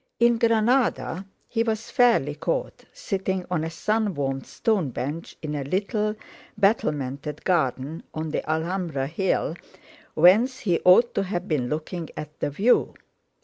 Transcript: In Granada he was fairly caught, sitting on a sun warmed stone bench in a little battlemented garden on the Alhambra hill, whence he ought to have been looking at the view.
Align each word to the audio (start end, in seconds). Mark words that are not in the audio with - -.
In 0.19 0.39
Granada 0.39 1.27
he 1.47 1.61
was 1.61 1.91
fairly 1.91 2.33
caught, 2.33 2.85
sitting 2.91 3.45
on 3.51 3.63
a 3.63 3.69
sun 3.69 4.15
warmed 4.15 4.47
stone 4.47 4.89
bench 4.89 5.37
in 5.43 5.53
a 5.53 5.63
little 5.63 6.15
battlemented 6.57 7.43
garden 7.43 8.01
on 8.11 8.29
the 8.29 8.43
Alhambra 8.49 9.05
hill, 9.05 9.55
whence 10.15 10.61
he 10.61 10.81
ought 10.85 11.13
to 11.13 11.21
have 11.25 11.47
been 11.47 11.69
looking 11.69 12.09
at 12.17 12.39
the 12.39 12.49
view. 12.49 12.95